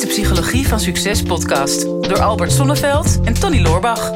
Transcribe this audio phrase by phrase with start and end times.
[0.00, 4.10] is de Psychologie van Succes podcast door Albert Sonneveld en Tony Loorbach.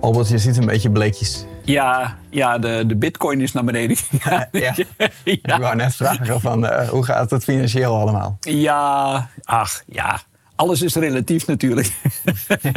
[0.00, 1.44] Albert, je ziet een beetje bleekjes.
[1.64, 4.46] Ja, ja de, de bitcoin is naar beneden gegaan.
[4.52, 4.74] Ja.
[5.24, 8.38] Ik wou net vragen van eh, hoe gaat het financieel allemaal?
[8.40, 10.20] Ja, ach ja.
[10.58, 11.92] Alles is relatief natuurlijk.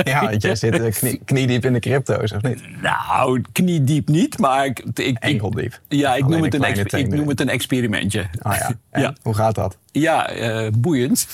[0.04, 2.82] Ja, want jij zit eh, knie, kniediep in de crypto's, of niet?
[2.82, 5.80] nou, kniediep niet, maar ik, ik, Enkeldiep.
[5.88, 8.28] ja, ik noem, het een ik noem het een experimentje.
[8.40, 8.72] Ah ja.
[8.90, 9.16] En Ja.
[9.22, 9.78] Hoe gaat dat?
[9.92, 11.28] Ja, eh, boeiend.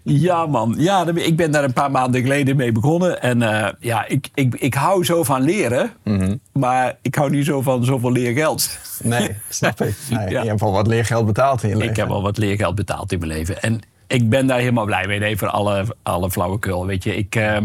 [0.04, 0.74] ja, man.
[0.78, 3.22] Ja, ik ben daar een paar maanden geleden mee begonnen.
[3.22, 5.90] En eh, ja, ik, ik, ik hou zo van leren.
[6.04, 6.36] Mhm.
[6.52, 8.78] Maar ik hou niet zo van zoveel leergeld.
[9.02, 9.94] Nee, snap ik.
[10.10, 10.42] Nee, Ja.
[10.42, 11.90] Je hebt al wat leergeld betaald in je leven.
[11.90, 13.62] Ik heb al wat leergeld betaald in mijn leven.
[13.62, 15.18] En ik ben daar helemaal blij mee.
[15.18, 16.86] Nee, voor alle, alle flauwekul.
[16.86, 17.56] Weet je, ik, eh,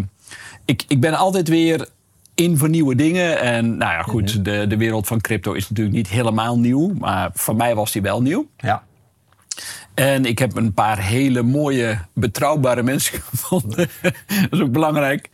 [0.66, 1.88] ik, ik ben altijd weer
[2.36, 3.40] in voor nieuwe dingen.
[3.40, 6.94] En nou ja, goed, de, de wereld van crypto is natuurlijk niet helemaal nieuw.
[7.00, 8.48] Maar voor mij was die wel nieuw.
[8.58, 8.84] Ja.
[9.94, 13.90] En ik heb een paar hele mooie, betrouwbare mensen gevonden.
[14.02, 14.14] dat
[14.52, 15.30] is ook belangrijk.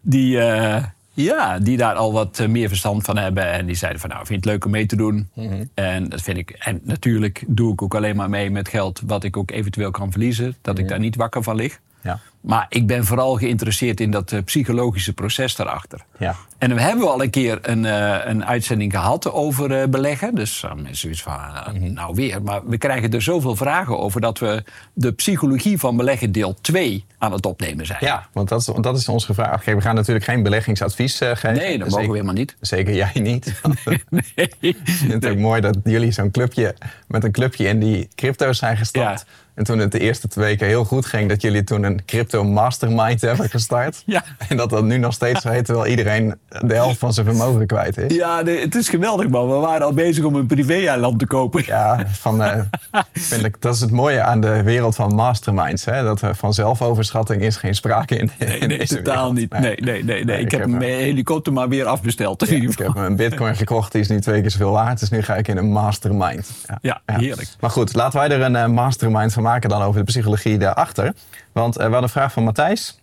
[0.00, 3.52] Die, eh, ja, die daar al wat eh, meer verstand van hebben.
[3.52, 5.28] En die zeiden van nou, vind je het leuk om mee te doen?
[5.74, 6.50] En dat vind ik.
[6.50, 10.10] En natuurlijk doe ik ook alleen maar mee met geld wat ik ook eventueel kan
[10.10, 10.56] verliezen.
[10.62, 11.80] Dat ik daar niet wakker van lig.
[12.02, 12.20] Ja.
[12.40, 16.00] Maar ik ben vooral geïnteresseerd in dat eh, psychologische proces daarachter.
[16.18, 16.36] Ja.
[16.58, 20.34] En we hebben al een keer een, eh, een uitzending gehad over eh, beleggen.
[20.34, 22.42] Dus mensen zoiets van, eh, nou weer.
[22.42, 27.04] Maar we krijgen er zoveel vragen over dat we de psychologie van beleggen deel 2
[27.18, 27.98] aan het opnemen zijn.
[28.00, 29.64] Ja, want dat is, dat is ons gevraagd.
[29.64, 31.54] Kijk, we gaan natuurlijk geen beleggingsadvies geven.
[31.54, 32.56] Nee, dat mogen we helemaal niet.
[32.60, 33.52] Zeker jij niet.
[34.08, 34.50] Nee.
[34.60, 36.74] Ik vind het ook mooi dat jullie zo'n clubje
[37.06, 39.24] met een clubje in die crypto's zijn gestapt.
[39.26, 39.32] Ja.
[39.58, 42.44] En toen het de eerste twee weken heel goed ging, dat jullie toen een crypto
[42.44, 44.02] mastermind hebben gestart.
[44.06, 44.24] Ja.
[44.48, 47.66] En dat dat nu nog steeds zo heet, terwijl iedereen de helft van zijn vermogen
[47.66, 48.14] kwijt is.
[48.14, 49.48] Ja, nee, het is geweldig man.
[49.48, 51.62] We waren al bezig om een privé-eiland te kopen.
[51.66, 52.60] Ja, van, eh,
[53.12, 55.84] vind ik, dat is het mooie aan de wereld van masterminds.
[55.84, 56.02] Hè?
[56.02, 58.30] Dat er van zelfoverschatting is geen sprake in.
[58.38, 59.34] Nee, in nee, deze totaal wereld.
[59.34, 59.60] niet.
[59.60, 60.24] Nee, nee, nee.
[60.24, 60.40] nee.
[60.40, 62.48] Ik, heb een- mijn helikopter maar weer afbesteld.
[62.48, 65.00] Ja, ik heb een bitcoin gekocht, die is nu twee keer zoveel waard.
[65.00, 66.50] Dus nu ga ik in een mastermind.
[66.80, 67.48] Ja, heerlijk.
[67.60, 71.14] Maar goed, laten wij er een eh, mastermind van maken dan over de psychologie daarachter.
[71.52, 72.98] Want we hadden een vraag van Matthijs.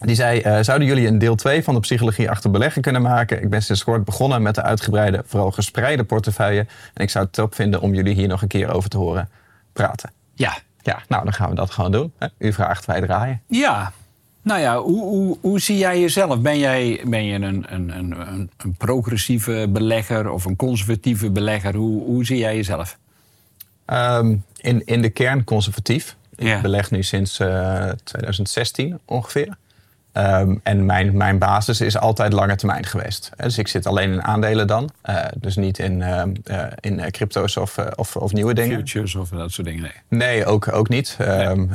[0.00, 3.42] Die zei, eh, zouden jullie een deel 2 van de psychologie achter beleggen kunnen maken?
[3.42, 6.66] Ik ben sinds kort begonnen met de uitgebreide, vooral gespreide portefeuille.
[6.94, 9.28] En ik zou het top vinden om jullie hier nog een keer over te horen
[9.72, 10.10] praten.
[10.34, 12.12] Ja, Ja, nou dan gaan we dat gewoon doen.
[12.18, 12.26] hè.
[12.38, 13.42] U vraagt, wij draaien.
[13.48, 13.92] Ja.
[14.42, 16.40] Nou ja, hoe, hoe, hoe zie jij jezelf?
[16.40, 21.74] Ben jij, ben je een, een, een, een, een progressieve belegger of een conservatieve belegger?
[21.74, 22.98] Hoe, hoe zie jij jezelf?
[23.86, 26.16] Ehm, in, in de kern conservatief.
[26.36, 26.56] Ja.
[26.56, 29.56] Ik beleg nu sinds eh, 2016 ongeveer.
[30.16, 33.30] Ehm, en mijn, mijn basis is altijd lange termijn geweest.
[33.36, 34.90] Dus ik zit alleen in aandelen dan.
[35.02, 38.76] Eh, dus niet in, ehm, eh, in eh, crypto's of, eh, of, of nieuwe dingen.
[38.76, 39.82] Futures of dat soort dingen?
[39.82, 39.92] Nee.
[40.08, 41.16] Nee, ook, ook niet.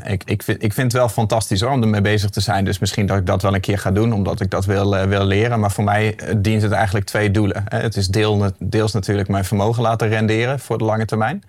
[0.04, 2.66] Ik, ik, vind, ik vind het wel fantastisch hoor, om ermee bezig te zijn.
[2.66, 5.08] Dus misschien dat ik dat wel een keer ga doen, omdat ik dat wil, eh,
[5.08, 5.60] wil leren.
[5.60, 7.64] Maar voor mij eh, dient het eigenlijk twee doelen.
[7.68, 11.44] Het is deel, deels natuurlijk mijn vermogen laten renderen voor de lange termijn.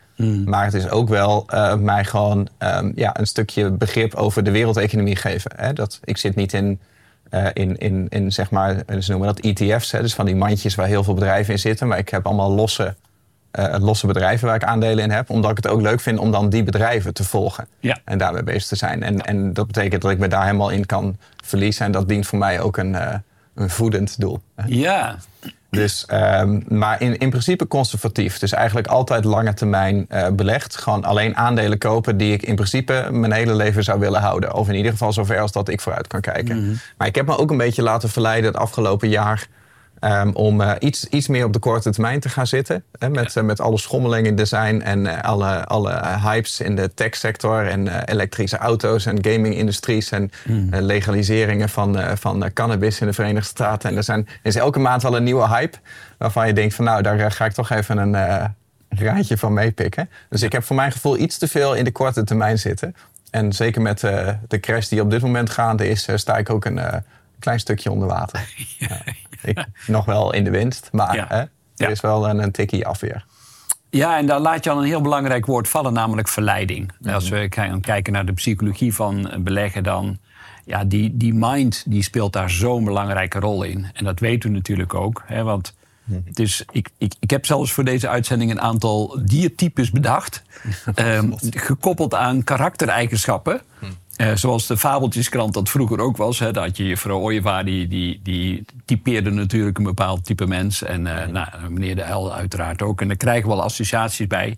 [0.44, 4.50] Maar het is ook wel eh, mij gewoon ehm, ja, een stukje begrip over de
[4.50, 5.50] wereldeconomie geven.
[5.56, 5.72] Hè.
[5.72, 6.80] Dat, ik zit niet in,
[7.30, 9.92] eh, in, in, in zeg maar, ze noemen dat ETF's.
[9.92, 11.88] Hè, dus van die mandjes waar heel veel bedrijven in zitten.
[11.88, 12.94] Maar ik heb allemaal losse
[13.52, 15.30] eh, losse bedrijven waar ik aandelen in heb.
[15.30, 17.66] Omdat ik het ook leuk vind om dan die bedrijven te volgen.
[17.80, 17.98] Ja.
[18.04, 19.02] En daarmee bezig te zijn.
[19.02, 21.86] En, en dat betekent dat ik me daar helemaal in kan verliezen.
[21.86, 23.14] En dat dient voor mij ook een, eh,
[23.54, 24.40] een voedend doel.
[24.66, 25.16] Ja,
[25.70, 28.38] Dus, ehm, maar in, in principe conservatief.
[28.38, 30.76] Dus eigenlijk altijd lange termijn eh, belegd.
[30.76, 34.54] Gewoon alleen aandelen kopen die ik in principe mijn hele leven zou willen houden.
[34.54, 36.80] Of in ieder geval zover als dat ik vooruit kan kijken.
[36.96, 39.46] Maar ik heb me ook een beetje laten verleiden het afgelopen jaar.
[40.02, 42.84] Ehm, om eh, iets, iets meer op de korte termijn te gaan zitten.
[42.98, 46.94] Hè, met, met alle schommelingen in design en eh, alle, alle eh, hypes in de
[46.94, 47.66] techsector.
[47.66, 50.10] En elektrische auto's en gaming-industries.
[50.10, 53.90] En eh, legaliseringen van, van cannabis in de Verenigde Staten.
[53.90, 55.78] En er, zijn, er is elke maand wel een nieuwe hype.
[56.18, 58.12] Waarvan je denkt van nou, daar ga ik toch even een
[58.88, 60.10] raadje van meepikken.
[60.28, 62.96] Dus ik heb voor mijn gevoel iets te veel in de korte termijn zitten.
[63.30, 64.00] En zeker met
[64.48, 66.80] de crash die op dit moment gaande is, sta ik ook een
[67.38, 68.40] klein stukje onder water.
[68.78, 69.00] Ja.
[69.86, 71.24] Nog wel in de winst, maar Ja.
[71.28, 71.88] hè, er Ja.
[71.88, 73.24] is wel een, een tikkie afweer.
[73.90, 76.92] Ja, en daar laat je al een heel belangrijk woord vallen, namelijk verleiding.
[77.12, 80.18] Als we gaan kijken naar de psychologie van beleggen, dan
[80.64, 83.86] ja, die, die mind die speelt daar zo'n belangrijke rol in.
[83.92, 85.22] En dat weten we natuurlijk ook.
[85.26, 85.74] Hè, want
[86.24, 90.42] het is, ik, ik, ik heb zelfs voor deze uitzending een aantal diertypes bedacht.
[90.94, 93.60] ehm, gekoppeld aan karaktereigenschappen.
[94.22, 96.38] Eh, zoals de Fabeltjeskrant dat vroeger ook was.
[96.38, 100.82] Hè, dat je juffrouw Ooyevaar, die, die, die typeerde natuurlijk een bepaald type mens.
[100.82, 103.00] En uh, nou, meneer De L uiteraard ook.
[103.00, 104.56] En daar krijgen we wel associaties bij.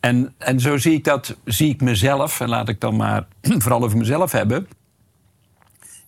[0.00, 3.26] En, en zo zie ik dat, zie ik mezelf, en laat ik dan maar
[3.62, 4.68] vooral over mezelf hebben.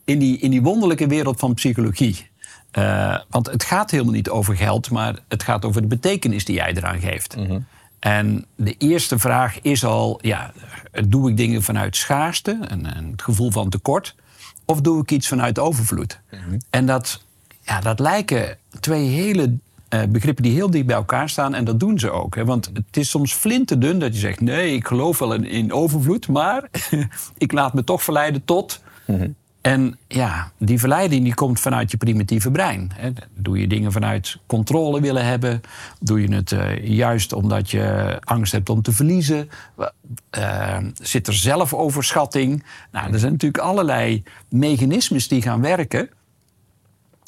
[0.04, 2.30] In die, in die wonderlijke wereld van psychologie.
[2.78, 6.54] Uh, want het gaat helemaal niet over geld, maar het gaat over de betekenis die
[6.54, 7.36] jij eraan geeft.
[7.36, 7.66] Mm.
[7.98, 10.52] En de eerste vraag is al: ja,
[11.06, 14.14] doe ik dingen vanuit schaarste en, en het gevoel van tekort?
[14.64, 16.20] Of doe ik iets vanuit overvloed?
[16.30, 16.58] Mm -hmm.
[16.70, 17.24] En dat,
[17.60, 19.58] ja, dat lijken twee hele
[19.90, 21.54] uh, begrippen die heel dicht bij elkaar staan.
[21.54, 22.34] En dat doen ze ook.
[22.34, 22.44] Hè?
[22.44, 26.28] Want het is soms flinterdun dat je zegt: nee, ik geloof wel in, in overvloed,
[26.28, 26.68] maar
[27.38, 28.82] ik laat me toch verleiden tot.
[29.06, 29.34] Mm -hmm.
[29.66, 32.92] En ja, die verleiding die komt vanuit je primitieve brein.
[33.34, 35.60] Doe je dingen vanuit controle willen hebben?
[36.00, 39.48] Doe je het uh, juist omdat je angst hebt om te verliezen?
[40.38, 42.64] Uh, zit er zelfoverschatting?
[42.92, 46.08] Nou, er zijn natuurlijk allerlei mechanismes die gaan werken...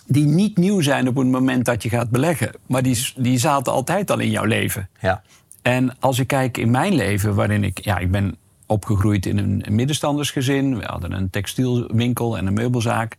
[0.07, 2.53] die niet nieuw zijn op het moment dat je gaat beleggen.
[2.67, 4.89] Maar die, die zaten altijd al in jouw leven.
[5.01, 5.23] Ja.
[5.63, 7.85] En als ik kijk in mijn leven, waarin ik...
[7.85, 8.37] Ja, ik ben
[8.69, 10.79] opgegroeid in een middenstandersgezin.
[10.79, 13.17] We hadden een textielwinkel en een meubelzaak.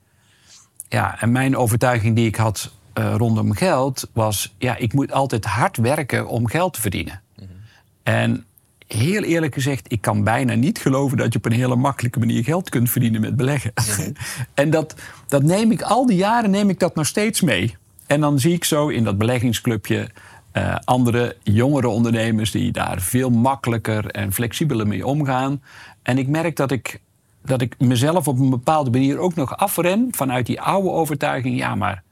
[0.90, 4.56] Ja, en mijn overtuiging die ik had uh, rondom geld was...
[4.58, 7.22] ja, ik moet altijd hard werken om geld te verdienen.
[7.36, 7.58] Mm -hmm.
[8.04, 8.46] En
[8.88, 11.18] heel eerlijk gezegd, ik kan bijna niet geloven...
[11.18, 13.72] dat je op een hele makkelijke manier geld kunt verdienen met beleggen.
[13.76, 14.14] Mm -hmm.
[14.54, 14.96] en dat,
[15.28, 17.76] dat neem ik, al die jaren neem ik dat nog steeds mee.
[18.06, 20.10] En dan zie ik zo in dat beleggingsclubje...
[20.54, 25.62] Uh, andere jongere ondernemers die daar veel makkelijker en flexibeler mee omgaan.
[26.02, 27.02] En ik merk dat ik,
[27.44, 31.58] dat ik mezelf op een bepaalde manier ook nog afren vanuit die oude overtuiging.
[31.58, 32.04] Ja, maar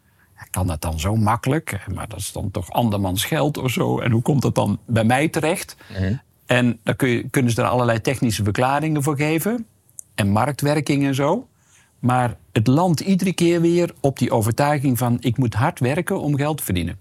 [0.50, 1.86] kan dat dan zo makkelijk?
[1.94, 4.00] Maar dat is dan toch andermans geld of zo.
[4.00, 5.76] En hoe komt dat dan bij mij terecht?
[5.90, 6.22] Mm -hmm.
[6.46, 9.66] En dan kun je, kunnen ze er allerlei technische verklaringen voor geven.
[10.16, 11.48] En marktwerking en zo.
[12.00, 15.18] Maar het landt iedere keer weer op die overtuiging van...
[15.20, 17.00] ik moet hard werken om geld te verdienen.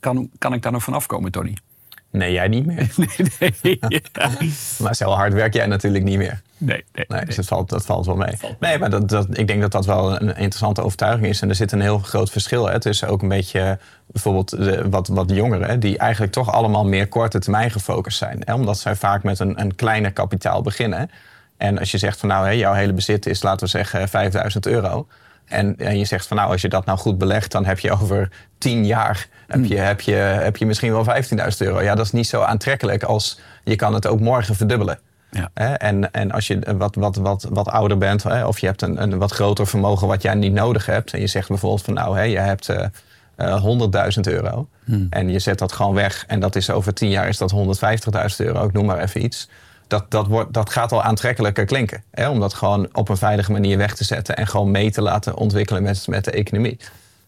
[0.00, 1.56] Kan, kan ik daar nog van afkomen, Tony?
[2.14, 2.92] Nee, jij niet meer.
[3.40, 4.30] nee, nee, ja.
[4.82, 6.42] maar zo hard werk jij natuurlijk niet meer.
[6.58, 8.36] Nee, nee, nee dus dat valt, dat valt wel mee.
[8.36, 11.40] Valt nee, maar dat, dat, ik denk dat dat wel een interessante overtuiging is.
[11.40, 15.08] En er zit een heel groot verschil hè, tussen ook een beetje bijvoorbeeld de, wat,
[15.08, 15.80] wat jongeren...
[15.80, 18.42] die eigenlijk toch allemaal meer korte termijn gefocust zijn.
[18.44, 21.10] Hè, omdat zij vaak met een, een kleiner kapitaal beginnen.
[21.56, 24.66] En als je zegt van nou, hè, jouw hele bezit is, laten we zeggen, 5000
[24.66, 25.06] euro...
[25.46, 27.92] En, en, je zegt van nou, als je dat nou goed belegt, dan heb je
[27.92, 31.82] over tien jaar heb je, heb je, heb je misschien wel 15.000 euro.
[31.82, 34.98] Ja, dat is niet zo aantrekkelijk als je kan het ook morgen verdubbelen.
[35.30, 35.76] Ja.
[35.76, 39.18] En, en als je wat, wat, wat, wat ouder bent, of je hebt een, een
[39.18, 41.12] wat groter vermogen wat jij niet nodig hebt.
[41.12, 42.86] En je zegt bijvoorbeeld van nou, je hebt uh,
[43.36, 44.68] uh, 100.000 euro.
[44.84, 45.06] Hmm.
[45.10, 46.24] En je zet dat gewoon weg.
[46.26, 48.64] En dat is over tien jaar is dat 150.000 euro.
[48.64, 49.48] Ik noem maar even iets
[49.86, 52.02] dat, dat, wordt, dat gaat al aantrekkelijker klinken.
[52.10, 52.28] Hè?
[52.28, 55.36] Om dat gewoon op een veilige manier weg te zetten en gewoon mee te laten
[55.36, 56.78] ontwikkelen met, met de economie.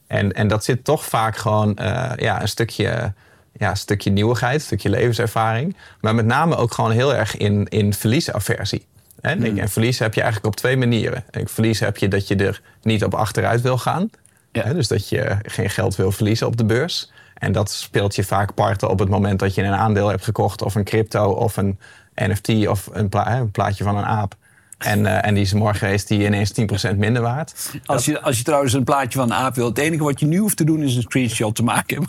[0.07, 3.13] En, en dat zit toch vaak gewoon uh, ja, een, stukje,
[3.53, 5.77] ja, een stukje nieuwigheid, een stukje levenservaring.
[6.01, 8.87] Maar met name ook gewoon heel erg in, in verliesaversie.
[9.21, 9.35] Hè?
[9.35, 9.59] Mm.
[9.59, 11.25] En verlies heb je eigenlijk op twee manieren.
[11.31, 14.11] En verlies heb je dat je er niet op achteruit wil gaan.
[14.53, 14.63] Ja.
[14.63, 14.75] Hè?
[14.75, 17.13] Dus dat je geen geld wil verliezen op de beurs.
[17.39, 20.63] En dat speelt je vaak parten op het moment dat je een aandeel hebt gekocht,
[20.63, 21.79] of een crypto, of een
[22.15, 24.37] NFT of een, pla een plaatje van een aap.
[24.79, 26.53] En, uh, en die is morgen is die ineens
[26.93, 27.71] 10% minder waard.
[27.85, 30.27] Als je, als je trouwens een plaatje van een aap wil, het enige wat je
[30.27, 32.09] nu hoeft te doen is een screenshot te maken.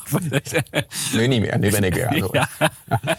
[1.14, 2.50] nu niet meer, nu ben ik weer aan het ja.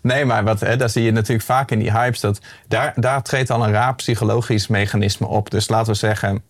[0.00, 2.20] Nee, maar wat, hè, daar zie je natuurlijk vaak in die hypes.
[2.20, 5.50] Dat daar, daar treedt al een raar psychologisch mechanisme op.
[5.50, 6.42] Dus laten we zeggen,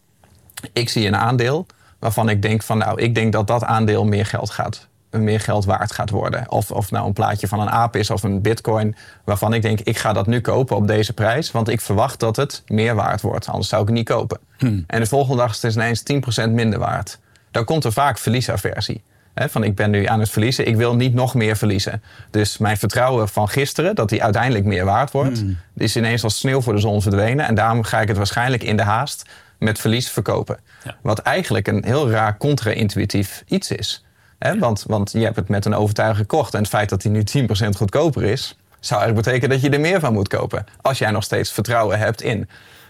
[0.73, 1.66] ik zie een aandeel
[2.04, 5.64] waarvan ik denk van nou, ik denk dat dat aandeel meer geld gaat meer geld
[5.64, 6.50] waard gaat worden.
[6.50, 8.96] Of, of nou een plaatje van een aap is of een bitcoin.
[9.25, 11.50] Waarvan ik denk, ik ga dat nu kopen op deze prijs.
[11.50, 13.49] Want ik verwacht dat het meer waard wordt.
[13.49, 14.38] Anders zou ik het niet kopen.
[14.58, 14.84] Hmm.
[14.87, 16.02] En de volgende dag is het ineens
[16.46, 17.18] 10% minder waard.
[17.50, 19.02] Dan komt er vaak verliesaversie.
[19.34, 22.02] He, van ik ben nu aan het verliezen, ik wil niet nog meer verliezen.
[22.30, 25.38] Dus mijn vertrouwen van gisteren, dat die uiteindelijk meer waard wordt...
[25.38, 25.58] Hmm.
[25.76, 27.46] is ineens als sneeuw voor de zon verdwenen.
[27.46, 29.25] En daarom ga ik het waarschijnlijk in de haast
[29.64, 30.59] met verlies verkopen.
[30.85, 30.97] Ja.
[31.02, 34.04] Wat eigenlijk een heel raar contra-intuïtief iets is.
[34.38, 36.54] He, want, want je hebt het met een overtuiging gekocht.
[36.54, 39.80] En het feit dat hij nu 10% goedkoper is, zou eigenlijk betekenen dat je er
[39.80, 40.66] meer van moet kopen.
[40.80, 42.49] Als jij nog steeds vertrouwen hebt in.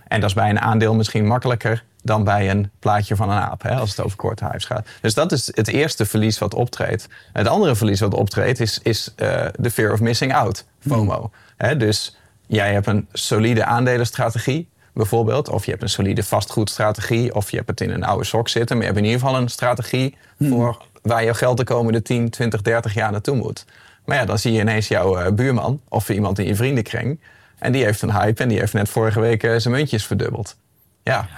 [0.08, 3.62] En dat is bij een aandeel misschien makkelijker dan bij een plaatje van een aap,
[3.62, 4.88] hè, als het over korte hypes gaat.
[5.00, 7.08] Dus dat is het eerste verlies wat optreedt.
[7.32, 11.20] Het andere verlies wat optreedt is, is uh, de fear of missing out, FOMO.
[11.20, 11.30] Mm.
[11.56, 12.16] He, dus
[12.46, 15.48] jij hebt een solide aandelenstrategie, bijvoorbeeld.
[15.48, 17.34] Of je hebt een solide vastgoedstrategie.
[17.34, 18.76] Of je hebt het in een oude sok zitten.
[18.76, 20.48] Maar je hebt in ieder geval een strategie Hmm.
[20.48, 23.64] voor waar je geld de komende 10, 20, 30 jaar naartoe moet.
[24.04, 27.20] Maar ja, dan zie je ineens jouw uh, buurman of iemand in je vriendenkring.
[27.58, 30.56] En die heeft een hype en die heeft net vorige week eh, zijn muntjes verdubbeld.
[31.02, 31.28] Ja.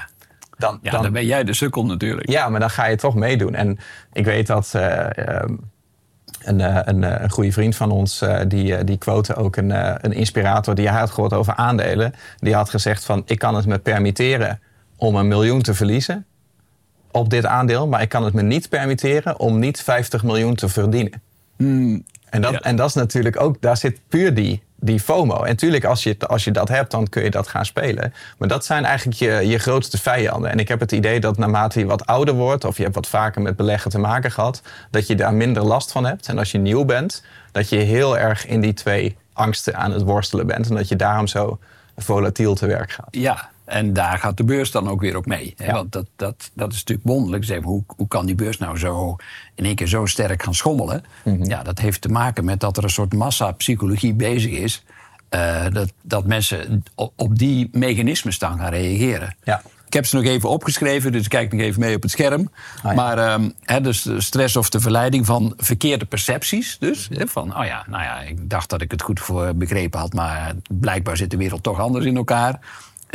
[0.58, 2.28] Dan, Ja, dan, ben jij de sukkel natuurlijk.
[2.28, 3.54] ja, maar dan ga je toch meedoen.
[3.54, 3.78] En
[4.12, 5.54] ik weet dat eh, ehm,
[6.46, 9.70] een, eh, een, eh, een goede vriend van ons, eh, die, die quote ook een,
[10.04, 12.14] een inspirator die hij had gehoord over aandelen.
[12.38, 14.60] Die had gezegd van, ik kan het me permitteren
[14.96, 16.26] om een miljoen te verliezen
[17.10, 17.88] op dit aandeel.
[17.88, 21.22] Maar ik kan het me niet permitteren om niet 50 miljoen te verdienen.
[21.56, 22.60] En dat, Ja.
[22.60, 25.42] en dat is natuurlijk ook, daar zit puur die, die FOMO.
[25.42, 28.14] En natuurlijk, als je, als je dat hebt, dan kun je dat gaan spelen.
[28.38, 30.50] Maar dat zijn eigenlijk je, je grootste vijanden.
[30.50, 33.06] En ik heb het idee dat naarmate je wat ouder wordt, of je hebt wat
[33.06, 36.28] vaker met beleggen te maken gehad, dat je daar minder last van hebt.
[36.28, 40.02] En als je nieuw bent, dat je heel erg in die twee angsten aan het
[40.02, 40.68] worstelen bent.
[40.68, 41.58] En dat je daarom zo
[41.96, 43.08] volatiel te werk gaat.
[43.10, 45.54] Ja, en daar gaat de beurs dan ook weer op mee.
[45.56, 45.64] Hè?
[45.66, 45.72] Ja.
[45.72, 47.44] Want dat, dat, dat is natuurlijk wonderlijk.
[47.44, 49.16] Zeg, hoe, hoe kan die beurs nou zo
[49.54, 51.04] in één keer zo sterk gaan schommelen?
[51.24, 51.44] Mhm.
[51.44, 54.84] Ja, dat heeft te maken met dat er een soort massapsychologie bezig is.
[55.28, 59.36] eh, dat, dat mensen op, op die mechanismes dan gaan reageren.
[59.44, 59.62] Ja.
[59.86, 62.50] Ik heb ze nog even opgeschreven, dus ik kijk nog even mee op het scherm.
[62.82, 62.92] ja.
[62.92, 66.76] Maar ehm, dus de stress of de verleiding van verkeerde percepties.
[66.78, 70.12] Dus van, oh ja, nou ja, ik dacht dat ik het goed voor begrepen had,
[70.12, 72.60] maar blijkbaar zit de wereld toch anders in elkaar.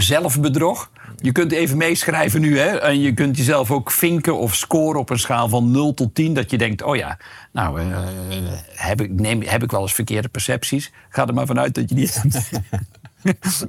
[0.02, 0.92] Zelfbedrog.
[1.18, 5.10] Je kunt even meeschrijven nu, hè, en je kunt jezelf ook vinken of scoren op
[5.10, 6.34] een schaal van 0 tot 10.
[6.34, 7.18] Dat je denkt, oh ja,
[7.52, 7.98] nou, eh,
[8.76, 10.92] heb, ik, neem, heb ik wel eens verkeerde percepties?
[11.10, 12.50] Ga er maar vanuit dat je die hebt.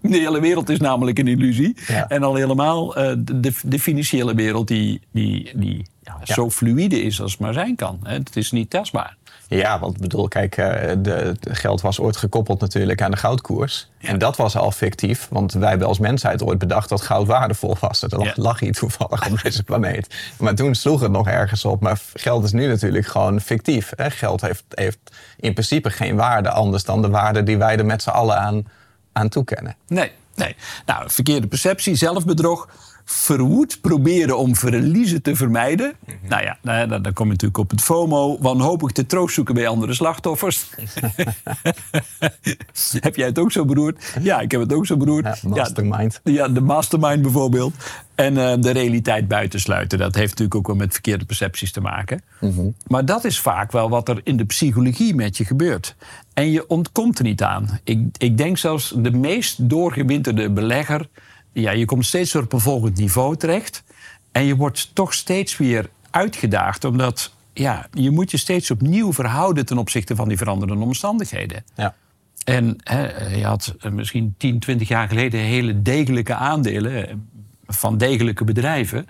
[0.02, 1.76] De hele wereld is namelijk een illusie.
[1.86, 2.08] Ja.
[2.08, 7.20] En al helemaal eh, de, de financiële wereld die, die, die ja, zo fluïde is
[7.20, 7.98] als het maar zijn kan.
[8.02, 9.16] Het is niet tastbaar.
[9.56, 13.16] Ja, want ik bedoel, kijk, eh, de, het geld was ooit gekoppeld natuurlijk aan de
[13.16, 13.90] goudkoers.
[14.00, 17.76] En dat was al fictief, want wij hebben als mensheid ooit bedacht dat goud waardevol
[17.80, 18.00] was.
[18.00, 18.32] Dat Ja.
[18.36, 20.14] lag hier toevallig op deze planeet.
[20.38, 21.80] Maar toen sloeg het nog ergens op.
[21.80, 23.92] Maar geld is nu natuurlijk gewoon fictief.
[23.96, 24.10] Hè?
[24.10, 24.98] Geld heeft, heeft
[25.36, 28.68] in principe geen waarde anders dan de waarde die wij er met z'n allen aan,
[29.12, 29.76] aan toekennen.
[29.86, 30.56] Nee, nee.
[30.86, 32.68] Nou, verkeerde perceptie, zelfbedrog.
[33.04, 35.92] Verwoed proberen om verliezen te vermijden.
[36.28, 38.38] Nou ja, nou dan, dan kom je natuurlijk op het FOMO.
[38.40, 40.70] Wanhopig te troost zoeken bij andere slachtoffers.
[43.00, 44.14] heb jij het ook zo beroerd?
[44.20, 45.24] Ja, ik heb het ook zo beroerd.
[45.24, 46.20] Ja, mastermind.
[46.24, 47.74] Ja, de mastermind bijvoorbeeld.
[48.14, 49.98] En eh, de realiteit buitensluiten.
[49.98, 52.22] Dat heeft natuurlijk ook wel met verkeerde percepties te maken.
[52.86, 55.94] Maar dat is vaak wel wat er in de psychologie met je gebeurt.
[56.34, 57.80] En je ontkomt er niet aan.
[57.84, 61.08] Ik, ik denk zelfs de meest doorgewinterde belegger...
[61.52, 63.84] Ja, je komt steeds weer op een volgend niveau terecht.
[64.32, 66.84] En je wordt toch steeds weer uitgedaagd.
[66.84, 69.66] Omdat ja, je moet je steeds opnieuw verhouden...
[69.66, 71.64] ten opzichte van die veranderende omstandigheden.
[71.74, 71.94] Ja.
[72.44, 77.14] En hè, je had eh, misschien 10, 20 jaar geleden hele degelijke aandelen eh,
[77.66, 79.06] van degelijke bedrijven.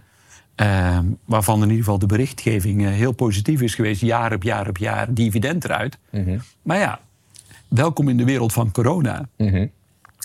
[0.54, 4.68] eh, waarvan in ieder geval de berichtgeving eh, heel positief is geweest, jaar op jaar
[4.68, 5.98] op jaar, dividend eruit.
[6.62, 7.00] Maar ja,
[7.68, 9.28] welkom in de wereld van corona.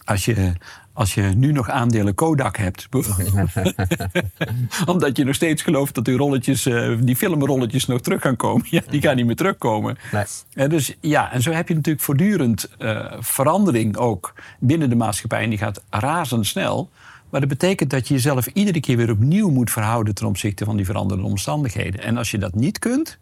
[0.06, 0.54] Als je,
[0.98, 2.88] als je nu nog aandelen Kodak hebt.
[4.86, 8.66] Omdat je nog steeds gelooft dat die rolletjes, eh, die filmrolletjes nog terug gaan komen.
[8.70, 9.98] Ja, die gaan niet meer terugkomen.
[10.12, 10.24] Nee.
[10.54, 15.44] Eh, dus ja, en zo heb je natuurlijk voortdurend eh, verandering ook binnen de maatschappij.
[15.44, 16.90] En die gaat razendsnel.
[17.30, 20.76] Maar dat betekent dat je jezelf iedere keer weer opnieuw moet verhouden ten opzichte van
[20.76, 22.02] die veranderende omstandigheden.
[22.02, 23.18] En als je dat niet kunt,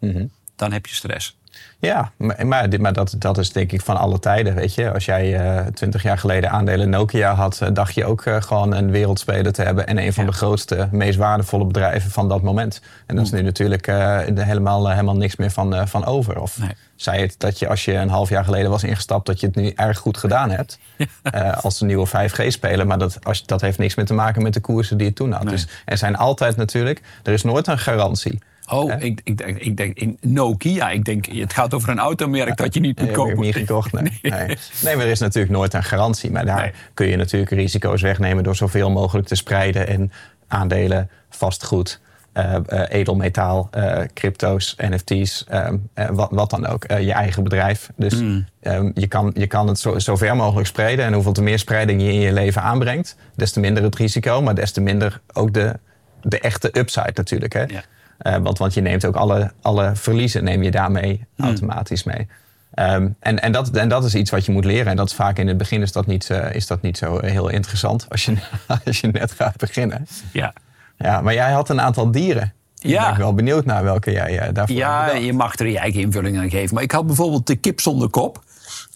[0.56, 1.38] dan heb je stress.
[1.78, 4.92] Ja, maar, maar, dat, dat is denk ik van alle tijden, weet je.
[4.92, 5.40] Als jij
[5.74, 7.60] twintig jaar geleden aandelen Nokia had...
[7.60, 9.86] eh, dacht je ook eh, gewoon een wereldspeler te hebben...
[9.86, 10.30] en een van Ja.
[10.30, 12.80] de grootste, meest waardevolle bedrijven van dat moment.
[13.06, 16.40] En daar is nu natuurlijk eh, helemaal, eh, helemaal niks meer van, eh, van over.
[16.40, 16.70] Of Nee.
[16.96, 19.26] zei het dat je als je een half jaar geleden was ingestapt...
[19.26, 20.78] dat je het nu erg goed gedaan hebt
[21.22, 22.86] eh, als een nieuwe 5G-speler.
[22.86, 25.32] Maar dat, als, dat heeft niks meer te maken met de koersen die je toen
[25.32, 25.42] had.
[25.44, 25.52] Nee.
[25.52, 27.02] Dus er zijn altijd natuurlijk...
[27.22, 28.38] Er is nooit een garantie.
[28.68, 30.90] Oh, ik, ik, denk- ik denk in Nokia.
[30.90, 33.40] Ik denk, het gaat over een automerk dat je niet moet Nee, kopen.
[33.40, 33.92] niet gekocht.
[34.00, 34.18] Nee.
[34.22, 34.56] Nee.
[34.82, 36.30] nee, maar er is natuurlijk nooit een garantie.
[36.30, 36.72] Maar daar Nee.
[36.94, 39.86] kun je natuurlijk risico's wegnemen door zoveel mogelijk te spreiden.
[39.86, 40.12] En
[40.48, 42.00] aandelen, vastgoed,
[42.32, 42.56] eh,
[42.88, 46.84] edelmetaal, eh, crypto's, NFT's, ehm, eh, wat, wat dan ook.
[46.86, 47.90] Je eigen bedrijf.
[47.96, 48.46] Dus Hmm.
[48.60, 51.04] ehm, je, kan, je kan het zo, zo ver mogelijk spreiden.
[51.04, 54.42] En hoeveel te meer spreiding je in je leven aanbrengt, des te minder het risico.
[54.42, 55.78] Maar des te minder ook de,
[56.22, 57.52] de echte upside natuurlijk.
[57.52, 57.62] Hè?
[57.62, 57.82] Ja.
[58.18, 62.28] Eh, want, want je neemt ook alle, alle verliezen neem je daarmee automatisch mee.
[62.74, 64.86] Ehm, en, en, dat, en dat is iets wat je moet leren.
[64.86, 67.18] En dat is vaak in het begin is dat niet, eh, is dat niet zo
[67.20, 68.36] heel interessant als je,
[68.86, 70.06] als je net gaat beginnen.
[70.32, 70.52] Ja.
[70.98, 72.52] Ja, maar jij had een aantal dieren.
[72.74, 73.02] Ja.
[73.02, 76.00] ben ik wel benieuwd naar welke jij eh, daarvoor Ja, je mag er je eigen
[76.00, 76.74] invulling aan geven.
[76.74, 78.44] Maar ik had bijvoorbeeld de kip zonder kop.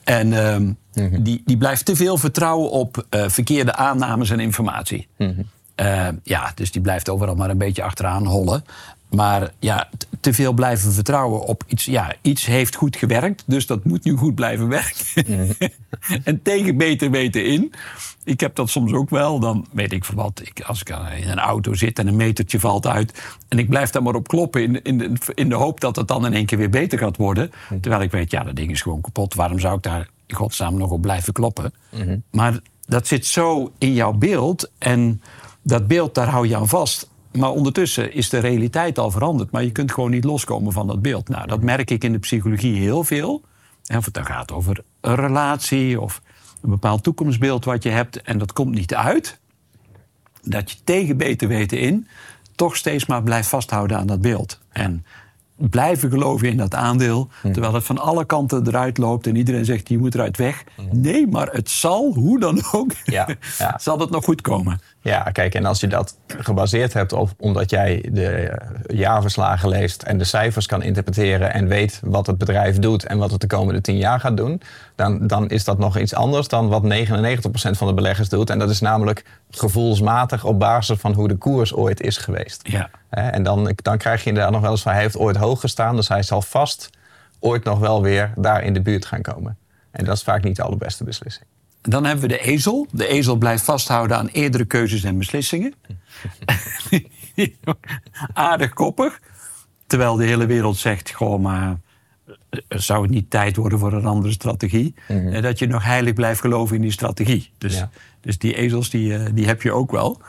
[0.05, 0.73] En ehm,
[1.23, 5.09] die, die blijft te veel vertrouwen op verkeerde aannames en informatie.
[5.81, 8.65] Eh, ja, dus die blijft overal maar een beetje achteraan hollen.
[9.11, 9.89] Maar ja,
[10.21, 11.85] te veel blijven vertrouwen op iets.
[11.85, 15.57] Ja, iets heeft goed gewerkt, dus dat moet nu goed blijven werken.
[16.25, 17.73] en tegen beter weten in.
[18.25, 19.41] Ik heb dat soms ook wel.
[19.41, 20.41] Dan weet ik van wat.
[20.45, 23.23] Ik, als ik in een auto zit en een metertje valt uit.
[23.49, 24.63] En ik blijf daar maar op kloppen.
[24.63, 27.17] In, in, de, in de hoop dat het dan in één keer weer beter gaat
[27.17, 27.51] worden.
[27.81, 29.35] Terwijl ik weet, ja, dat ding is gewoon kapot.
[29.35, 31.73] Waarom zou ik daar in godsnaam nog op blijven kloppen?
[32.31, 34.71] Maar dat zit zo in jouw beeld.
[34.79, 35.23] En
[35.63, 37.09] dat beeld, daar hou je aan vast.
[37.33, 39.51] Maar ondertussen is de realiteit al veranderd.
[39.51, 41.29] Maar je kunt gewoon niet loskomen van dat beeld.
[41.29, 43.43] Nou, dat merk ik in de psychologie heel veel.
[43.87, 46.23] En of het dan gaat over een relatie of
[46.63, 48.23] een bepaald toekomstbeeld wat je hebt.
[48.23, 49.41] En dat komt niet uit.
[50.43, 52.07] Dat je tegen beter weten in
[52.61, 54.59] toch steeds maar blijft vasthouden aan dat beeld.
[54.69, 55.05] En
[55.57, 57.29] blijven geloven in dat aandeel.
[57.43, 60.65] Terwijl het van alle kanten eruit loopt en iedereen zegt je moet eruit weg.
[60.91, 63.79] Nee, maar het zal, hoe dan ook, Ja, ja.
[63.79, 64.81] zal het nog goed komen.
[65.03, 70.03] Ja, kijk, en als je dat gebaseerd hebt op omdat jij de eh, jaarverslagen leest
[70.03, 73.47] en de cijfers kan interpreteren en weet wat het bedrijf doet en wat het de
[73.47, 74.63] komende tien jaar gaat doen,
[74.95, 76.87] dan, dan is dat nog iets anders dan wat 99%
[77.71, 78.51] van de beleggers doet.
[78.51, 82.69] En dat is namelijk gevoelsmatig op basis van hoe de koers ooit is geweest.
[82.69, 82.91] Ja.
[83.11, 85.97] En dan, dan krijg je inderdaad nog wel eens van hij heeft ooit hoog gestaan,
[85.97, 86.91] dus hij zal vast
[87.39, 89.59] ooit nog wel weer daar in de buurt gaan komen.
[89.91, 91.47] En dat is vaak niet de allerbeste beslissing.
[91.83, 92.87] Dan hebben we de ezel.
[92.93, 95.75] De ezel blijft vasthouden aan eerdere keuzes en beslissingen.
[98.33, 99.21] Aardig koppig.
[99.87, 101.77] Terwijl de hele wereld zegt, gewoon maar...
[102.51, 104.95] eh, Zou het niet tijd worden voor een andere strategie?
[105.07, 107.51] En dat je nog heilig blijft geloven in die strategie.
[107.59, 107.91] Dus, Ja.
[108.21, 110.21] dus die ezels, die, eh, die heb je ook wel.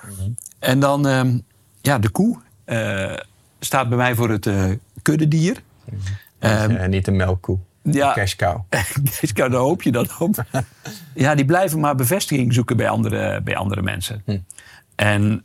[0.60, 1.38] En dan, ehm,
[1.82, 3.14] ja, de koe eh,
[3.60, 4.66] staat bij mij voor het eh,
[5.02, 5.62] kuddedier.
[6.40, 8.14] Eh, niet de melkkoe, ja.
[8.14, 8.60] cash cow.
[9.20, 10.46] Kees, daar hoop je dan op.
[11.14, 14.24] ja, die blijven maar bevestiging zoeken bij andere, bij andere mensen.
[14.96, 15.44] En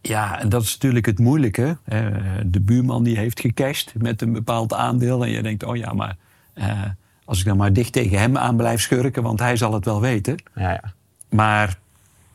[0.00, 1.76] ja, en dat is natuurlijk het moeilijke.
[2.44, 5.24] De buurman die heeft gecashed met een bepaald aandeel.
[5.24, 6.16] En je denkt, oh ja, maar
[6.54, 6.82] eh,
[7.24, 9.22] als ik dan maar dicht tegen hem aan blijf schurken...
[9.22, 10.42] want hij zal het wel weten.
[10.54, 10.92] Ja, ja.
[11.28, 11.78] Maar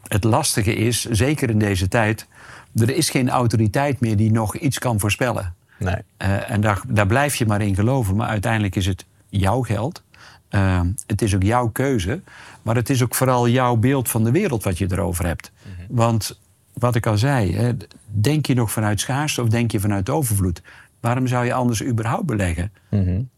[0.07, 2.27] het lastige is, zeker in deze tijd...
[2.75, 5.53] er is geen autoriteit meer die nog iets kan voorspellen.
[5.79, 5.95] Nee.
[6.17, 8.15] Eh, en daar, daar blijf je maar in geloven.
[8.15, 9.05] Maar uiteindelijk is het
[9.39, 10.03] jouw geld.
[10.49, 12.21] Eh, het is ook jouw keuze.
[12.61, 15.51] Maar het is ook vooral jouw beeld van de wereld wat je erover hebt.
[15.89, 16.39] Want
[16.73, 17.71] wat ik al zei, hè,
[18.05, 20.61] denk je nog vanuit schaarste of denk je vanuit overvloed?
[20.99, 22.71] Waarom zou je anders überhaupt beleggen?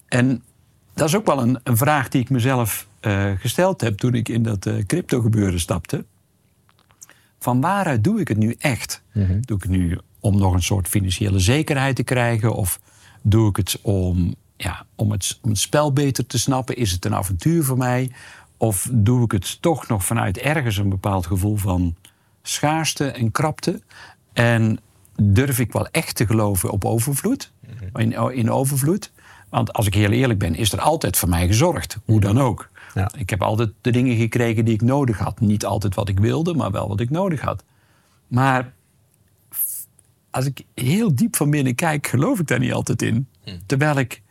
[0.08, 0.44] En
[0.94, 4.30] dat is ook wel een, een vraag die ik mezelf eh, gesteld heb toen ik
[4.30, 6.06] in dat eh, crypto gebeuren stapte.
[7.40, 9.02] Van waaruit doe ik het nu echt?
[9.46, 12.54] Doe ik het nu om nog een soort financiële zekerheid te krijgen?
[12.54, 12.80] Of
[13.22, 16.76] doe ik het om, ja, om, het, om het spel beter te snappen?
[16.76, 18.12] Is het een avontuur voor mij?
[18.58, 21.96] Of doe ik het toch nog vanuit ergens een bepaald gevoel van
[22.42, 23.82] schaarste en krapte?
[24.34, 24.80] En
[25.16, 27.52] durf ik wel echt te geloven op overvloed?
[27.94, 29.12] In, in overvloed?
[29.50, 31.98] Want als ik heel eerlijk ben, is er altijd voor mij gezorgd.
[32.06, 32.70] Hoe dan ook.
[32.94, 33.12] Ja.
[33.18, 35.40] Ik heb altijd de dingen gekregen die ik nodig had.
[35.40, 37.64] Niet altijd wat ik wilde, maar wel wat ik nodig had.
[38.28, 38.74] Maar
[40.32, 43.28] als ik heel diep van binnen kijk, geloof ik daar niet altijd in.
[43.66, 44.22] Terwijl ik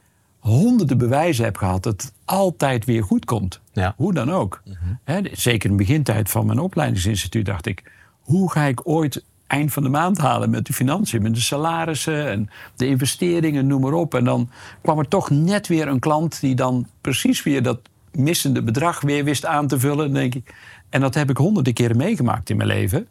[0.46, 3.60] honderden bewijzen heb gehad dat het altijd weer goed komt.
[3.72, 3.94] Ja.
[3.96, 4.62] Hoe dan ook.
[5.04, 7.92] Hè, zeker in de begintijd van mijn opleidingsinstituut dacht ik...
[8.20, 11.22] hoe ga ik ooit eind van de maand halen met de financiën...
[11.22, 14.14] met de salarissen en de investeringen, noem maar op.
[14.14, 14.50] En dan
[14.82, 16.40] kwam er toch net weer een klant...
[16.40, 17.80] die dan precies weer dat
[18.12, 20.12] missende bedrag weer wist aan te vullen.
[20.12, 20.54] Denk ik.
[20.88, 23.08] En dat heb ik honderden keren meegemaakt in mijn leven.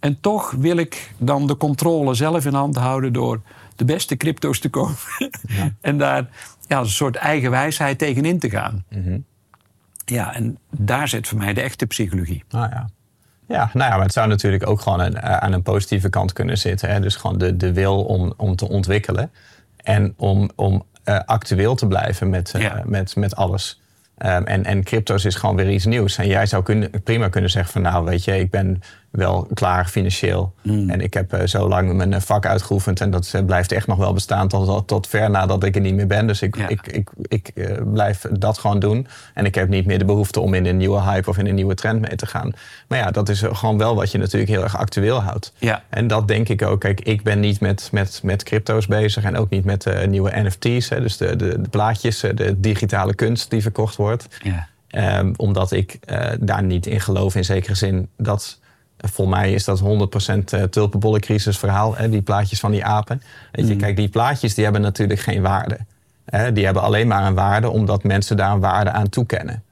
[0.00, 3.40] En toch wil ik dan de controle zelf in hand houden door
[3.78, 4.96] de beste crypto's te kopen.
[5.80, 6.26] en daar
[6.66, 8.84] ja, als een soort eigen wijsheid tegenin te gaan.
[10.04, 12.44] Ja, en daar zit voor mij de echte psychologie.
[12.48, 12.88] Nou ja.
[13.48, 16.32] Ja, nou ja, maar het zou natuurlijk ook gewoon een, eh, aan een positieve kant
[16.32, 16.90] kunnen zitten.
[16.90, 17.00] Hè?
[17.00, 19.30] Dus gewoon de, de wil om, om te ontwikkelen.
[19.76, 22.82] En om, om eh, actueel te blijven met, eh, Ja.
[22.84, 23.80] met, met alles.
[24.18, 26.18] Ehm, en, en crypto's is gewoon weer iets nieuws.
[26.18, 28.82] En jij zou kunnen, prima kunnen zeggen van nou weet je, ik ben
[29.16, 30.54] wel klaar financieel.
[30.62, 33.00] En ik heb eh, zo lang mijn eh, vak uitgeoefend.
[33.00, 35.94] En dat eh, blijft echt nog wel bestaan tot, tot ver nadat ik er niet
[35.94, 36.26] meer ben.
[36.26, 36.68] Dus ik, Ja.
[36.68, 37.52] ik, ik, ik
[37.92, 39.06] blijf dat gewoon doen.
[39.34, 41.54] En ik heb niet meer de behoefte om in een nieuwe hype of in een
[41.54, 42.52] nieuwe trend mee te gaan.
[42.88, 45.52] Maar ja, dat is gewoon wel wat je natuurlijk heel erg actueel houdt.
[45.58, 45.82] Ja.
[45.88, 46.80] En dat denk ik ook.
[46.80, 50.30] Kijk, ik ben niet met, met, met crypto's bezig en ook niet met eh, nieuwe
[50.34, 50.88] NFT's.
[50.88, 54.28] Hè, dus de, de, de plaatjes, de digitale kunst die verkocht wordt.
[54.42, 54.68] Ja.
[54.88, 55.98] Ehm, omdat ik
[56.40, 58.58] daar niet in geloof in zekere zin dat...
[59.08, 61.96] Voor mij is dat 100% eh, tulpenbollencrisis verhaal.
[61.96, 63.22] Hè, die plaatjes van die apen.
[63.52, 65.78] Weet je, kijk, die plaatjes die hebben natuurlijk geen waarde.
[66.24, 69.62] Hè, die hebben alleen maar een waarde omdat mensen daar een waarde aan toekennen.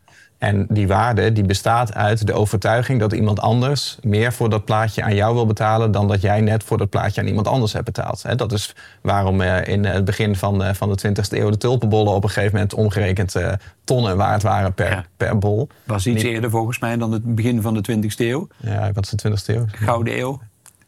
[0.45, 5.03] En die waarde die bestaat uit de overtuiging dat iemand anders meer voor dat plaatje
[5.03, 7.85] aan jou wil betalen dan dat jij net voor dat plaatje aan iemand anders hebt
[7.85, 8.39] betaald.
[8.39, 12.13] Dat is waarom eh, in het begin van, eh, van de 20e eeuw de tulpenbollen
[12.13, 13.53] op een gegeven moment omgerekend eh,
[13.85, 15.69] tonnen waard waren per, per bol.
[15.85, 18.49] Was iets eerder volgens mij dan het begin van de 20e eeuw.
[18.57, 19.65] Ja, wat is de 20e eeuw?
[19.67, 20.41] Gouden eeuw.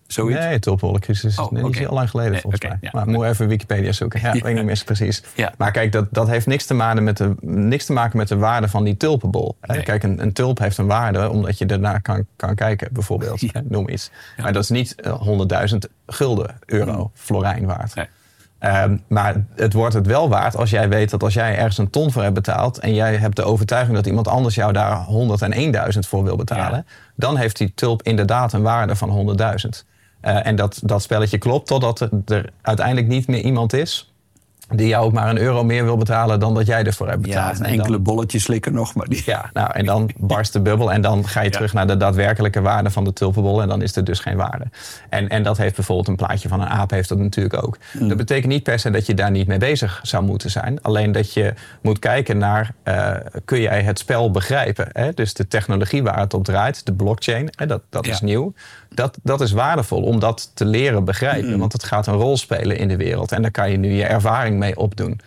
[0.06, 0.40] Zoiets?
[0.40, 1.80] Nee, tulpenbollencrisis is oh, okay.
[1.80, 2.90] heel lang geleden volgens mij.
[2.92, 4.20] maar moet even Wikipedia zoeken.
[4.20, 5.22] Ja, weet niet meer precies.
[5.58, 8.36] Maar kijk, dat, dat heeft niks te, maken met de, niks te maken met de
[8.36, 9.56] waarde van die tulpenbol.
[9.60, 13.42] Kijk, een, een tulp heeft een waarde omdat je ernaar kan, kan kijken, bijvoorbeeld.
[13.68, 14.10] Noem iets.
[14.36, 15.64] Maar dat is niet 100.000 eh,
[16.06, 17.10] gulden, euro, mm.
[17.14, 17.94] florijn waard.
[18.60, 21.90] Um, maar het wordt het wel waard als jij weet dat als jij ergens een
[21.90, 25.06] ton voor hebt betaald en jij hebt de overtuiging dat iemand anders jou daar
[25.92, 29.86] 101.000 voor wil betalen, dan heeft die tulp inderdaad een waarde van 100.000.
[30.24, 34.11] Uh, en dat, dat spelletje klopt totdat er uiteindelijk niet meer iemand is
[34.68, 37.59] die jou ook maar een euro meer wil betalen dan dat jij ervoor hebt betaald.
[37.59, 38.94] Ja, een enkele bolletjes slikken nog.
[38.94, 39.22] Maar die...
[39.24, 42.61] Ja, nou, en dan barst de bubbel en dan ga je terug naar de daadwerkelijke
[42.61, 44.64] waarde van de tulpenbol en dan is er dus geen waarde.
[45.09, 47.79] En, en dat heeft bijvoorbeeld een plaatje van een aap heeft dat natuurlijk ook.
[47.92, 48.09] Mm.
[48.09, 50.83] Dat betekent niet per se dat je daar niet mee bezig zou moeten zijn.
[50.83, 54.88] Alleen dat je moet kijken naar, uh, kun jij het spel begrijpen?
[54.92, 55.12] Hè?
[55.12, 58.52] Dus de technologie waar het op draait, de blockchain, hè, dat, dat is nieuw.
[58.94, 61.53] Dat, dat is waardevol om dat te leren begrijpen.
[61.53, 61.59] Mm.
[61.59, 63.33] Want het gaat een rol spelen in de wereld.
[63.33, 65.20] En daar kan je nu je ervaring mee opdoen.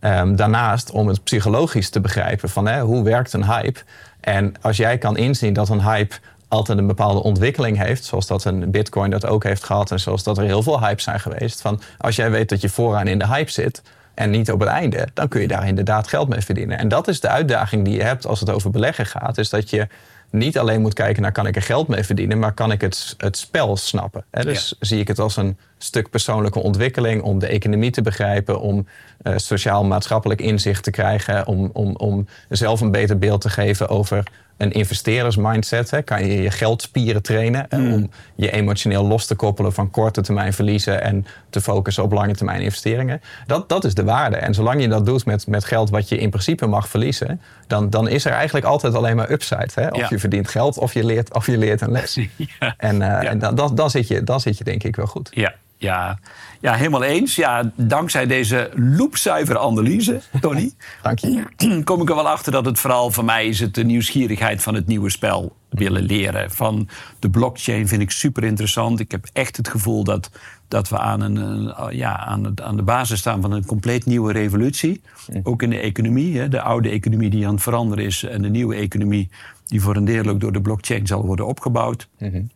[0.00, 3.80] Um, daarnaast om het psychologisch te begrijpen van hè, hoe werkt een hype.
[4.20, 6.14] En als jij kan inzien dat een hype
[6.48, 10.22] altijd een bepaalde ontwikkeling heeft, zoals dat een bitcoin dat ook heeft gehad en zoals
[10.22, 11.60] dat er heel veel hypes zijn geweest.
[11.60, 13.82] Van als jij weet dat je vooraan in de hype zit
[14.14, 16.78] en niet op het einde, dan kun je daar inderdaad geld mee verdienen.
[16.78, 19.70] En dat is de uitdaging die je hebt als het over beleggen gaat, is dat
[19.70, 19.88] je
[20.30, 23.14] niet alleen moet kijken naar kan ik er geld mee verdienen, maar kan ik het,
[23.18, 24.24] het spel snappen.
[24.30, 24.44] Hè?
[24.44, 28.86] Dus zie ik het als een stuk persoonlijke ontwikkeling om de economie te begrijpen, om
[29.22, 34.24] uh, sociaal-maatschappelijk inzicht te krijgen, om, om, om zelf een beter beeld te geven over
[34.58, 35.90] een investerersmindset.
[35.90, 37.92] Hè, kan je je geldspieren trainen mm.
[37.92, 42.34] om je emotioneel los te koppelen van korte termijn verliezen en te focussen op lange
[42.34, 43.20] termijn investeringen.
[43.46, 44.36] Dat, dat is de waarde.
[44.36, 47.90] En zolang je dat doet met, met geld wat je in principe mag verliezen, dan,
[47.90, 49.68] dan is er eigenlijk altijd alleen maar upside.
[49.74, 49.88] Hè?
[49.88, 52.18] Of je verdient geld of je leert, of je leert een les.
[52.60, 52.74] Ja.
[52.76, 55.28] En, uh, en dan, dan, dan, zit je, dan zit je denk ik wel goed.
[55.30, 56.18] Ja, ja.
[56.60, 57.34] Ja, helemaal eens.
[57.34, 60.72] Ja, dankzij deze loepzuivere analyse, Tony.
[61.02, 61.42] Dank je.
[61.84, 64.74] Kom ik er wel achter dat het vooral voor mij is het de nieuwsgierigheid van
[64.74, 66.50] het nieuwe spel willen leren.
[66.50, 66.88] Van
[67.18, 69.00] de blockchain vind ik super interessant.
[69.00, 70.30] Ik heb echt het gevoel dat,
[70.68, 74.32] dat we aan, een, ja, aan, het, aan de basis staan van een compleet nieuwe
[74.32, 75.02] revolutie.
[75.42, 76.38] Ook in de economie.
[76.38, 76.48] Hè.
[76.48, 79.30] De oude economie die aan het veranderen is en de nieuwe economie
[79.66, 82.08] die voor een deel ook door de blockchain zal worden opgebouwd.
[82.18, 82.48] Mm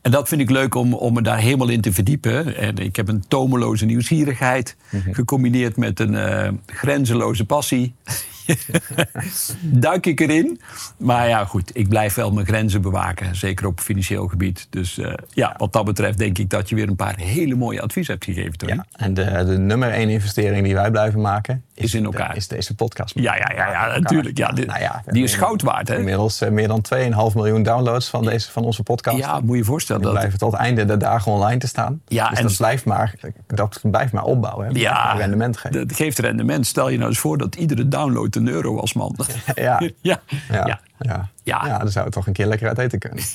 [0.00, 2.56] en dat vind ik leuk om, om me daar helemaal in te verdiepen.
[2.56, 5.12] En ik heb een tomeloze nieuwsgierigheid mhm.
[5.12, 7.94] gecombineerd met een uh, grenzeloze passie.
[9.86, 10.60] duik ik erin.
[10.96, 13.36] Maar ja, goed, ik blijf wel mijn grenzen bewaken.
[13.36, 14.66] Zeker op financieel gebied.
[14.70, 17.80] Dus uh, ja, wat dat betreft denk ik dat je weer een paar hele mooie
[17.80, 18.56] adviezen hebt gegeven.
[18.56, 18.72] Tony.
[18.72, 21.62] Ja, en de, de nummer één investering die wij blijven maken...
[21.74, 22.36] Is, in elkaar.
[22.36, 23.18] is deze podcast.
[23.18, 24.38] Ja, ja, ja, ja natuurlijk.
[24.38, 25.88] Ja, nou ja, die is goud waard.
[25.88, 25.96] Hè?
[25.96, 27.00] Inmiddels uh, meer dan 2,5
[27.34, 29.18] miljoen downloads van, deze, van onze podcast.
[29.18, 30.02] Ja, moet je voorstellen.
[30.02, 30.20] Die dat...
[30.20, 32.00] blijven tot het einde der dagen online te staan.
[32.06, 32.46] Ja, dus en...
[32.46, 33.14] dat, blijft maar,
[33.46, 34.66] dat blijft maar opbouwen.
[34.66, 34.72] Hè?
[34.80, 35.88] Ja, rendement geven.
[35.88, 36.66] Dat geeft rendement.
[36.66, 39.16] Stel je nou eens voor dat iedere download een euro als man.
[39.54, 39.90] Ja.
[40.00, 40.20] ja.
[40.50, 40.80] Ja.
[40.98, 41.28] Ja.
[41.42, 41.78] Ja.
[41.78, 43.24] dan zou het toch een keer lekker uit eten kunnen.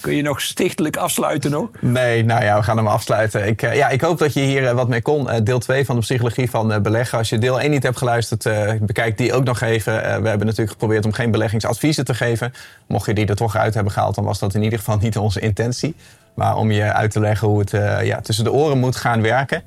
[0.00, 1.68] Kun je nog stichtelijk afsluiten nog?
[1.80, 3.46] Nee, nou ja, we gaan hem afsluiten.
[3.46, 5.26] Ik, uh, ja, ik hoop dat je hier uh, wat mee kon.
[5.26, 7.18] Uh, deel 2 van de psychologie van beleggen.
[7.18, 8.48] Als je deel 1 niet hebt geluisterd,
[8.80, 9.94] bekijk die ook nog even.
[9.94, 12.52] we hebben natuurlijk geprobeerd om geen beleggingsadviezen te geven.
[12.86, 15.18] Mocht je die er toch uit hebben gehaald, dan was dat in ieder geval niet
[15.18, 15.94] onze intentie.
[16.34, 17.70] Maar om je uit te leggen hoe het
[18.06, 19.62] ja, tussen de oren moet gaan werken.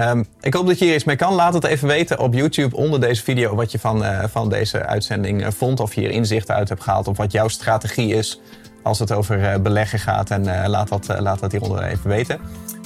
[0.00, 1.34] Um, ik hoop dat je hier iets mee kan.
[1.34, 4.86] Laat het even weten op YouTube onder deze video wat je van, uh, van deze
[4.86, 5.80] uitzending uh, vond.
[5.80, 7.08] Of je hier inzichten uit hebt gehaald.
[7.08, 8.40] Of wat jouw strategie is
[8.82, 10.30] als het over uh, beleggen gaat.
[10.30, 12.40] En laat, dat, laat dat hieronder even weten.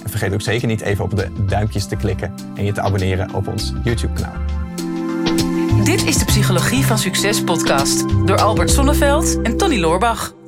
[0.05, 2.35] En vergeet ook zeker niet even op de duimpjes te klikken.
[2.57, 4.41] En je te abonneren op ons YouTube kanaal.
[5.85, 8.05] Dit is de Psychologie van Succes podcast.
[8.27, 10.42] Door Albert Sonneveld en Tony Loorbach.